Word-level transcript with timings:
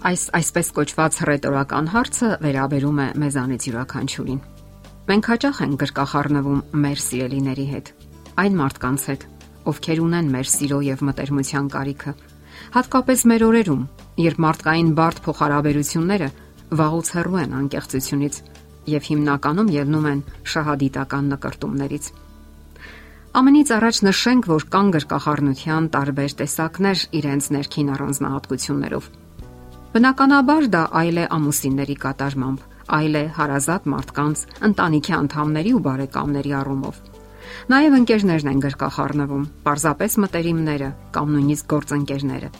Այս 0.00 0.22
այսպես 0.32 0.68
կոչված 0.72 1.16
ռետորական 1.28 1.88
հարցը 1.92 2.28
վերաբերում 2.40 3.00
է 3.04 3.08
մեզանից 3.20 3.64
յուրաքանչյուրին։ 3.68 4.38
Մենք 5.10 5.28
հաճախ 5.30 5.60
ենք 5.66 5.76
գրկախառնվում 5.82 6.62
մեր 6.84 7.02
սիրելիների 7.04 7.66
հետ, 7.72 7.90
այն 8.40 8.56
մարդկանց 8.60 9.04
հետ, 9.10 9.26
ովքեր 9.68 10.00
ունեն 10.06 10.32
մեր 10.32 10.48
սիրո 10.54 10.80
եւ 10.88 11.04
մտերմության 11.04 11.68
կարիքը։ 11.76 12.14
Հատկապես 12.80 13.26
մեր 13.28 13.46
օրերում, 13.50 13.84
երբ 14.24 14.42
մարդկային 14.48 14.90
բարդ 14.96 15.22
փոխհարաբերությունները 15.28 16.32
վաղուց 16.80 17.14
հեռու 17.20 17.40
են 17.44 17.56
անկեղծությունից 17.60 18.42
եւ 18.96 19.08
հիմնականում 19.12 19.72
ելնում 19.76 20.10
են 20.16 20.26
շահադիտական 20.48 21.32
նկարտումներից։ 21.36 22.12
Ամենից 23.36 23.68
առաջ 23.76 23.96
նշենք, 24.08 24.48
որ 24.48 24.64
կան 24.72 24.94
գրկախառնության 24.96 25.84
տարբեր 25.94 26.32
տեսակներ 26.40 27.02
իրենց 27.20 27.44
ներքին 27.60 27.92
առանձնահատկություններով 28.00 29.16
Բնականաբար 29.90 30.66
դա 30.70 30.80
այլ 31.00 31.16
է 31.18 31.22
ամուսինների 31.34 31.94
կատարմամբ, 31.98 32.60
այլ 32.94 33.16
է 33.18 33.22
հարազատ 33.34 33.88
մարդկանց, 33.90 34.42
ընտանիքի 34.68 35.14
անդամների 35.16 35.72
ու 35.74 35.80
բարեկամների 35.86 36.52
առումով։ 36.60 37.00
Նաև 37.74 37.96
ընկերներն 37.98 38.50
են 38.52 38.62
գրկախառնվում, 38.66 39.48
parzapes 39.66 40.16
մտերիմները 40.22 40.92
կամ 41.18 41.34
նույնիսկ 41.34 41.68
գործընկերները։ 41.74 42.52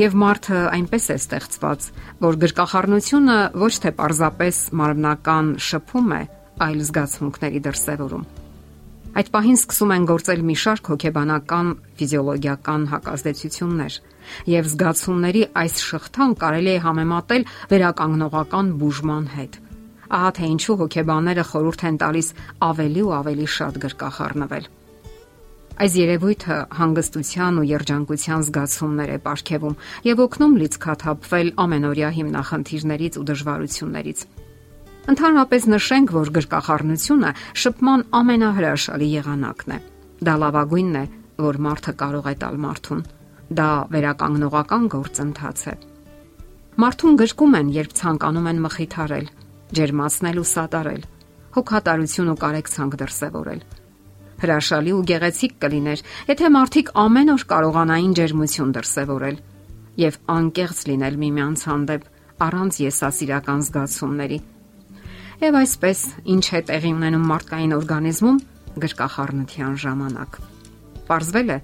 Եվ 0.00 0.18
մարդը 0.24 0.64
այնպես 0.72 1.12
է 1.12 1.20
ստեղծված, 1.20 1.92
որ 2.24 2.40
գրկախառնությունը 2.48 3.38
ոչ 3.68 3.72
թե 3.84 3.96
parzapes 4.00 4.64
մարմնական 4.72 5.54
շփում 5.68 6.12
է, 6.16 6.22
այլ 6.64 6.84
զգացմունքների 6.88 7.66
դրսևորում։ 7.68 8.28
Այդ 9.18 9.28
պահին 9.34 9.56
սկսում 9.58 9.92
են 9.96 10.04
գործել 10.06 10.42
մի 10.46 10.54
շարք 10.62 10.88
հոգեբանական, 10.92 11.70
ֆիզիոլոգիական 11.98 12.82
հակազդեցություններ, 12.92 13.94
եւ 14.52 14.68
զգացումների 14.70 15.42
այս 15.58 15.74
շղթան 15.88 16.36
կարելի 16.42 16.70
է 16.70 16.82
համեմատել 16.84 17.46
վերականգնողական 17.72 18.70
բուժման 18.78 19.26
հետ։ 19.34 19.58
Ահա 20.18 20.30
թե 20.38 20.52
ինչու 20.54 20.78
հոգեբանները 20.82 21.44
խորհուրդ 21.50 21.84
են 21.88 21.98
տալիս 22.04 22.28
ավելի 22.68 23.02
ու 23.08 23.14
ավելի 23.18 23.48
շատ 23.58 23.82
գրկախառնվել։ 23.82 24.70
Այս 25.78 25.92
երևույթը 25.98 26.56
հանգստության 26.78 27.58
ու 27.58 27.68
երջանկության 27.74 28.44
զգացումներ 28.46 29.10
է 29.10 29.18
ապարգևում 29.18 29.78
եւ 30.08 30.22
օգնում 30.28 30.58
լիցքաթափվել 30.62 31.52
ամենօրյա 31.66 32.10
հիմնախնդիրներից 32.18 33.18
ու 33.18 33.26
դժվարություններից։ 33.34 34.28
Ընդհանրապես 35.08 35.66
նշենք, 35.72 36.10
որ 36.12 36.30
գրկախառնությունը 36.36 37.28
շփման 37.56 38.02
ամենահրաշալի 38.18 39.06
եղանակն 39.08 39.72
է։ 39.72 39.78
Դա 40.28 40.34
լավագույնն 40.42 40.98
է, 41.00 41.04
որ 41.40 41.58
մարդը 41.64 41.94
կարող 42.02 42.26
է 42.28 42.34
տալ 42.42 42.58
մարդուն։ 42.64 43.00
Դա 43.58 43.68
վերականգնողական 43.94 44.84
գործընթաց 44.92 45.62
է։ 45.72 45.74
Մարդուն 46.84 47.16
գրկում 47.22 47.56
են, 47.58 47.70
երբ 47.78 47.94
ցանկանում 48.00 48.50
են 48.52 48.60
մխիթարել, 48.68 49.30
ջերմացնել 49.78 50.42
ու 50.42 50.46
սատարել, 50.52 51.02
հոգատարություն 51.56 52.28
ու 52.28 52.36
կարեկցանք 52.44 52.98
դրսևորել։ 53.00 53.64
Հրաշալի 54.44 54.92
ու 54.98 55.00
գեղեցիկ 55.08 55.56
կլիներ, 55.64 56.04
եթե 56.28 56.52
մարդիկ 56.58 56.92
ամեն 57.08 57.32
օր 57.32 57.46
կարողանային 57.48 58.12
ջերմություն 58.20 58.76
դրսևորել 58.76 59.40
եւ 60.04 60.20
անկեղծ 60.36 60.84
լինել 60.92 61.18
միմյանց 61.24 61.66
հանդեպ 61.72 62.06
առանց 62.48 62.80
եսասիրական 62.84 63.66
զգացումների 63.66 64.38
Եվ 65.38 65.54
այսպես, 65.54 66.00
ինչ 66.34 66.46
է 66.50 66.60
տեղի 66.66 66.90
ունենում 66.96 67.26
մարդկային 67.30 67.74
օրգանիզմում 67.76 68.38
գրկախառնության 68.82 69.76
ժամանակ։ 69.82 70.38
Պարզվել 71.06 71.52
է, 71.54 71.58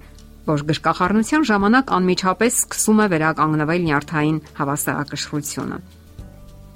որ 0.47 0.63
գրկախառնության 0.69 1.43
ժամանակ 1.49 1.91
անմիջապես 1.97 2.59
սկսում 2.61 3.01
է 3.03 3.07
վերականգնվել 3.15 3.83
նյարդային 3.89 4.39
հավասարակշռությունը։ 4.61 5.81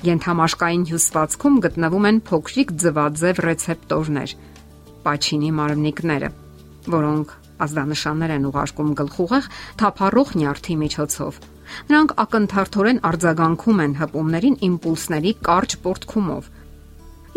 Ենթամաշկային 0.10 0.84
հյուսվածքում 0.92 1.62
գտնվում 1.70 2.10
են 2.12 2.22
փոքրիկ 2.28 2.76
ձվաձև 2.84 3.42
ռեցեպտորներ՝ 3.48 4.36
պաչինի 5.08 5.56
մարմնիկները, 5.56 6.30
որոնք 7.00 7.36
ազդանշաններ 7.64 8.36
են 8.36 8.52
ուղարկում 8.52 8.94
գլխուղեղ 9.00 9.52
թափառող 9.80 10.30
նյարդի 10.44 10.80
միջոցով։ 10.84 11.44
Նրանք 11.90 12.14
ակնթարթորեն 12.28 13.04
արձագանքում 13.08 13.84
են 13.88 14.00
հպումներին 14.00 14.56
իմպուլսների 14.68 15.34
կարճ 15.48 15.76
պորտքումով 15.84 16.56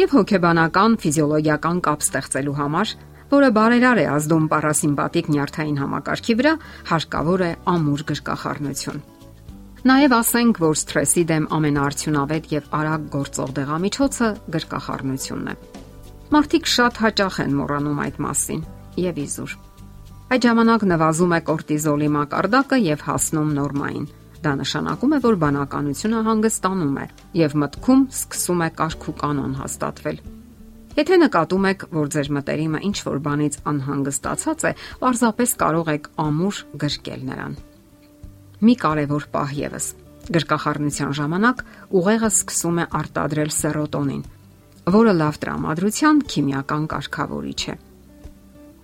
եւ 0.00 0.12
հոգեբանական 0.16 0.94
ֆիզիոլոգիական 1.02 1.80
կապ 1.84 2.04
ստեղծելու 2.06 2.54
համար, 2.58 2.92
որը 3.32 3.48
բարերար 3.56 3.98
է 4.02 4.04
ազդում 4.12 4.46
պարասիմպաթիկ 4.52 5.28
նյարդային 5.32 5.80
համակարգի 5.82 6.34
վրա, 6.40 6.52
հարկավոր 6.92 7.42
է 7.42 7.50
ամուր 7.72 8.04
գրկախառնություն։ 8.12 9.02
Նաև 9.82 10.14
ասենք, 10.14 10.60
որ 10.62 10.76
սթրեսի 10.78 11.22
դեմ 11.32 11.46
ամենաարդյունավետ 11.56 12.44
եւ 12.52 12.66
արագ 12.78 13.06
գործող 13.16 13.54
դեղամիջոցը 13.56 14.28
գրկախառնությունն 14.56 15.52
է։ 15.52 15.56
Մարդիկ 16.32 16.70
շատ 16.72 17.00
հաճախ 17.02 17.38
են 17.42 17.56
մոռանում 17.58 18.02
այդ 18.06 18.20
մասին 18.22 18.64
եւ 19.02 19.22
իզուր։ 19.26 19.56
Այդ 20.32 20.46
ժամանակ 20.48 20.84
նվազում 20.92 21.32
է 21.36 21.40
կորտիզոլի 21.50 22.10
մակարդակը 22.16 22.78
եւ 22.92 23.06
հասնում 23.10 23.50
նորմային 23.58 24.06
Դա 24.42 24.52
նշանակում 24.58 25.12
է, 25.14 25.18
որ 25.22 25.36
բանականությունը 25.38 26.20
հանգստանում 26.26 26.96
է 26.98 27.04
եւ 27.38 27.52
մտքում 27.62 28.00
սկսում 28.10 28.62
է 28.66 28.68
կարգ 28.80 29.04
ու 29.12 29.14
կանոն 29.22 29.52
հաստատվել։ 29.62 30.18
Եթե 30.92 31.18
նկատում 31.22 31.68
եք, 31.70 31.84
որ 31.94 32.08
ձեր 32.12 32.28
մտերիմը 32.36 32.80
ինչ 32.88 32.96
որ 33.06 33.20
բանից 33.26 33.54
անհանգստացած 33.70 34.64
է, 34.66 34.72
պարզապես 35.02 35.54
կարող 35.62 35.92
եք 35.92 36.10
ամուր 36.26 36.58
գրկել 36.82 37.22
նրան։ 37.30 37.54
Մի 38.66 38.74
կարևոր 38.82 39.24
պահ 39.32 39.54
եւս։ 39.62 39.86
Գրկախառնության 40.36 41.14
ժամանակ 41.22 41.64
ուղեղը 42.02 42.30
սկսում 42.34 42.82
է 42.82 42.84
արտադրել 42.98 43.54
սերոտոնին, 43.62 44.26
որը 44.98 45.16
լավ 45.22 45.40
տրամադրության 45.42 46.22
քիմիական 46.34 46.84
կարգավորիչ 46.92 47.62
է։ 47.72 47.74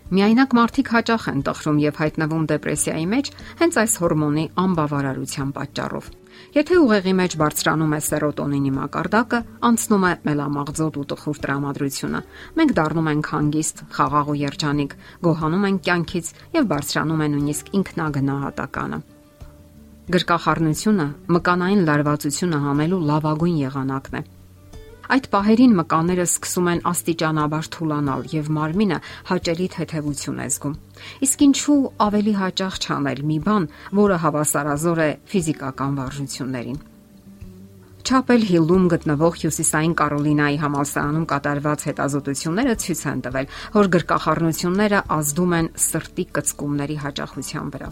Միայնակ 0.09 0.55
մարդիկ 0.57 0.89
հաճախ 0.95 1.25
են 1.29 1.41
տխրում 1.45 1.79
եւ 1.83 1.99
հայտնվում 2.01 2.45
դեպրեսիայի 2.49 3.07
մեջ 3.13 3.27
հենց 3.59 3.75
այս 3.83 3.97
հորմոնի 4.01 4.45
անբավարարության 4.63 5.51
պատճառով։ 5.59 6.07
Եթե 6.55 6.79
ուղեղի 6.81 7.13
մեջ 7.19 7.37
բարձրանում 7.43 7.93
է 7.93 8.01
սերոտոնինի 8.09 8.73
մակարդակը, 8.79 9.41
անցնում 9.69 10.07
է 10.09 10.13
մելամաղձոտ 10.29 10.97
ու 10.97 11.05
տխուր 11.13 11.43
տրամադրությունը։ 11.45 12.23
Մենք 12.57 12.73
դառնում 12.79 13.11
ենք 13.13 13.31
հանգիստ, 13.37 13.85
խաղաղ 13.99 14.33
ու 14.33 14.39
երջանիկ, 14.49 14.97
գոհանում 15.29 15.69
ենք 15.69 15.85
կյանքից 15.89 16.33
եւ 16.57 16.73
բարձրանում 16.73 17.21
է 17.21 17.29
նույնիսկ 17.37 17.71
ինքնագնահատականը։ 17.83 18.99
Գրկախառնությունը 20.09 21.07
մկանային 21.37 21.85
լարվածությունը 21.85 22.65
հանելու 22.65 23.05
լավագույն 23.13 23.63
եղանակն 23.69 24.23
է 24.23 24.38
Այդ 25.09 25.27
պահերին 25.33 25.75
մկանները 25.79 26.25
սկսում 26.29 26.67
են 26.69 26.81
աստիճանաբար 26.91 27.69
թուլանալ 27.75 28.25
եւ 28.29 28.49
մարմինը 28.53 28.99
հաճելի 29.31 29.69
թեթևություն 29.75 30.43
է 30.45 30.49
զգում։ 30.53 30.75
Իսկ 31.25 31.45
ինչու 31.47 31.77
ավելի 32.09 32.35
հաճախ 32.43 32.77
չանել 32.85 33.23
մի 33.31 33.39
բան, 33.49 33.69
որը 34.01 34.19
հավասարազոր 34.25 35.01
է 35.05 35.09
ֆիզիկական 35.33 35.97
վարժություններին։ 36.03 36.79
Չապել 38.09 38.45
Հիլում 38.49 38.85
գտնվող 38.93 39.35
Հյուսիսային 39.41 39.97
Կարոլինայի 40.01 40.61
համալսարանում 40.65 41.27
կատարված 41.33 41.83
հետազոտությունները 41.89 42.77
ցույց 42.85 43.03
են 43.13 43.25
տվել, 43.29 43.51
որ 43.79 43.91
գրկախառնությունները 43.97 45.03
ազդում 45.19 45.59
են 45.59 45.73
սրտի 45.89 46.29
կծկումների 46.39 47.03
հաճախության 47.05 47.75
վրա 47.77 47.91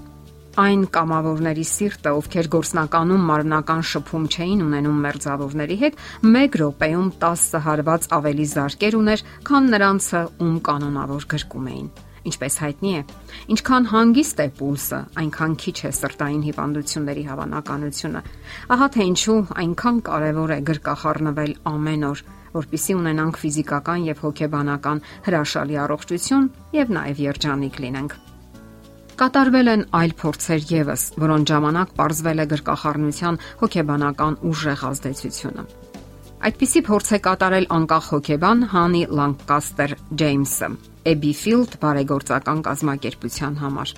այն 0.57 0.83
կամավորների 0.95 1.65
սիրտը, 1.69 2.13
ովքեր 2.17 2.49
գործնականում 2.55 3.27
մարմնական 3.31 3.83
շփում 3.91 4.25
չէին 4.33 4.65
ունենում 4.67 5.03
մերձավորների 5.07 5.77
հետ, 5.83 6.01
1 6.31 6.59
րոպեում 6.63 7.11
10 7.23 7.45
հարված 7.67 8.09
ավելի 8.17 8.47
զարկեր 8.57 8.97
ուներ, 9.01 9.25
քան 9.47 9.71
նրանցը, 9.77 10.21
ում 10.47 10.59
կանոնավոր 10.69 11.27
գրկում 11.37 11.71
էին։ 11.77 11.89
Ինչպես 12.27 12.55
հայտնի 12.59 12.93
է, 12.97 13.03
ինչքան 13.55 13.85
հանգիստ 13.93 14.41
է 14.43 14.47
պուլսը, 14.59 14.99
այնքան 15.23 15.53
քիչ 15.63 15.77
է 15.87 15.91
սրտային 16.01 16.43
հիվանդությունների 16.47 17.25
հավանականությունը։ 17.29 18.23
Ահա 18.75 18.89
թե 18.97 19.07
ինչու 19.13 19.39
այնքան 19.63 20.01
կարևոր 20.11 20.55
է 20.57 20.61
գրկախառնվել 20.73 21.53
ամեն 21.71 22.07
օր, 22.11 22.25
որpիսի 22.57 22.97
ունենանք 22.99 23.43
ֆիզիկական 23.47 24.09
եւ 24.11 24.25
հոգեբանական 24.27 25.05
հրաշալի 25.29 25.85
առողջություն 25.87 26.49
եւ 26.81 26.97
նաեւ 26.99 27.23
երջանիկ 27.31 27.85
լինենք։ 27.87 28.19
Կատարվել 29.17 29.69
են 29.73 29.83
այլ 29.97 30.11
փորձեր 30.21 30.65
եւս, 30.69 31.03
որոնց 31.23 31.49
ժամանակ 31.49 31.93
ողրզվել 31.97 32.43
է 32.43 32.45
գրկախառնության 32.51 33.39
հոգեբանական 33.63 34.35
ուժեղ 34.51 34.83
ազդեցությունը։ 34.91 35.65
Այդպիսի 36.47 36.83
փորձ 36.89 37.13
է 37.17 37.21
կատարել 37.25 37.69
անկախ 37.77 38.11
հոգեբան 38.13 38.67
Հանի 38.75 39.01
Լանկաստեր 39.17 39.97
Ջեյմսը 40.21 40.69
Abbey 41.15 41.33
Field 41.33 41.79
բարեգործական 41.81 42.61
կազմակերպության 42.69 43.59
համար։ 43.65 43.95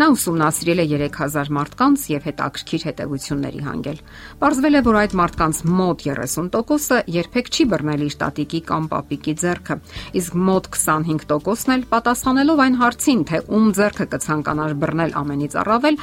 Նա 0.00 0.06
ուսումնասիրել 0.14 0.80
է 0.80 0.84
3000 0.88 1.50
մարդկանց 1.52 2.04
եւ 2.08 2.26
հետաքրքիր 2.28 2.84
հետեւությունների 2.88 3.58
հանգել։ 3.66 3.98
Պարզվել 4.40 4.78
է, 4.78 4.80
որ 4.86 4.96
այդ 5.00 5.16
մարդկանց 5.20 5.58
մոտ 5.80 6.04
30%-ը 6.06 7.00
երբեք 7.16 7.50
չի 7.52 7.66
բռնել 7.72 8.04
իր 8.06 8.16
տատիկի 8.22 8.60
կամ 8.70 8.86
պապիկի 8.94 9.34
ձեռքը, 9.42 9.76
իսկ 10.20 10.38
մոտ 10.48 10.70
25%-ն 10.72 11.74
էլ 11.76 11.84
պատասխանելով 11.92 12.62
այն 12.64 12.80
հարցին, 12.80 13.20
թե 13.28 13.42
ում 13.60 13.66
ձեռքը 13.76 14.06
կցանկանար 14.16 14.76
բռնել 14.80 15.14
ամենից 15.20 15.56
առավել, 15.60 16.00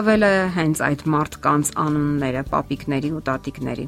տվել 0.00 0.24
է 0.24 0.34
հենց 0.56 0.84
այդ 0.88 1.06
մարդկանց 1.12 1.72
անունները, 1.84 2.44
պապիկների 2.56 3.10
ու 3.20 3.24
տատիկների։ 3.28 3.86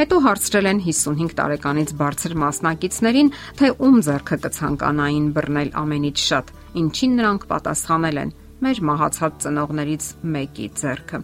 Հետո 0.00 0.16
հարցրել 0.24 0.66
են 0.72 0.78
55 0.88 1.34
տարեկանից 1.36 1.90
բարձր 2.00 2.34
մասնակիցներին, 2.40 3.32
թե 3.60 3.68
ում 3.76 3.98
ձեռքը 4.08 4.38
կցանկանային 4.46 5.26
բռնել 5.36 5.74
ամենից 5.82 6.22
շատ, 6.32 6.54
ինչին 6.80 7.18
նրանք 7.20 7.44
պատասխանել 7.52 8.22
են. 8.22 8.32
Մեր 8.62 8.80
մահացած 8.88 9.38
ծնողներից 9.42 10.04
մեկի 10.34 10.66
ձեռքը։ 10.80 11.18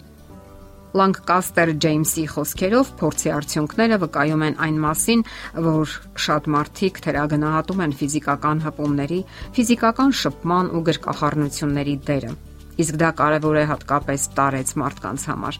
Լանկաստեր 0.98 1.70
Ջեյմսի 1.84 2.24
խոսքերով 2.32 2.90
փորձի 2.98 3.30
արդյունքները 3.36 3.98
վկայում 4.02 4.44
են 4.48 4.58
այն 4.66 4.78
մասին, 4.84 5.24
որ 5.68 5.94
շատ 6.24 6.48
մարդիկ 6.54 7.00
թերագնահատում 7.04 7.82
են 7.86 7.96
ֆիզիկական 8.00 8.62
հպումների, 8.64 9.20
ֆիզիկական 9.58 10.14
շփման 10.22 10.70
ու 10.74 10.84
գրկախառնությունների 10.88 11.96
դերը 12.08 12.34
իսկ 12.78 12.94
դա 12.94 13.08
կարևոր 13.18 13.56
է 13.58 13.62
հատկապես 13.72 14.24
տարեց 14.38 14.68
մարդկանց 14.78 15.22
համար։ 15.28 15.56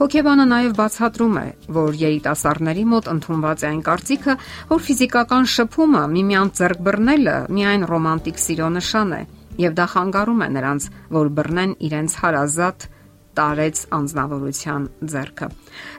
Հոգեբանը 0.00 0.46
նաև 0.50 0.72
բացատրում 0.80 1.36
է, 1.38 1.46
որ 1.76 1.98
երիտասարդների 2.00 2.84
մոտ 2.90 3.10
ընդունված 3.12 3.62
է 3.62 3.68
այն 3.70 3.82
կարծիքը, 3.86 4.36
որ 4.74 4.84
ֆիզիկական 4.90 5.48
շփումը 5.54 6.02
միմյանց 6.16 6.60
ձեռք 6.60 6.82
բռնելը 6.90 7.36
միայն 7.54 7.86
ռոմանտիկ 7.92 8.42
սիրո 8.46 8.70
նշան 8.80 9.14
է, 9.14 9.22
եւ 9.62 9.78
դա 9.78 9.86
խանգարում 9.94 10.44
է 10.46 10.48
նրանց, 10.56 10.90
որ 11.16 11.32
բռնեն 11.36 11.72
իրենց 11.88 12.20
հարազատ 12.22 12.88
տարեց 13.36 13.80
անznավորության 13.92 14.86
ձեռքը։ 15.12 15.48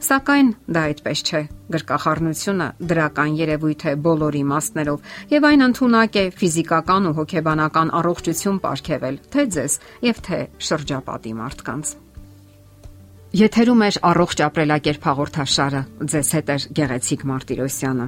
Սակայն 0.07 0.50
դա 0.74 0.83
այդպես 0.89 1.21
չէ։ 1.27 1.42
Գրկախառնությունը 1.75 2.68
դրական 2.92 3.38
երևույթ 3.38 3.86
է 3.92 3.94
բոլորի 4.07 4.44
մասներով 4.51 5.12
եւ 5.36 5.48
այն 5.51 5.65
ընդունակ 5.68 6.18
է 6.18 6.25
ֆիզիկական 6.42 7.09
ու 7.12 7.15
հոգեբանական 7.21 7.94
առողջություն 8.01 8.62
ապարգևել 8.62 9.19
թե 9.33 9.48
ձեզ 9.57 9.80
եւ 10.07 10.21
թե 10.27 10.39
շրջապատի 10.69 11.33
մարդկանց։ 11.42 11.95
Եթերում 13.38 13.83
է 13.83 13.89
առողջ 14.07 14.42
ապրելակերպ 14.48 15.12
հաղորդաշարը։ 15.12 15.81
Ձեզ 16.13 16.31
հետ 16.38 16.50
է 16.56 16.57
Գեղեցիկ 16.80 17.27
Մարտիրոսյանը։ 17.27 18.07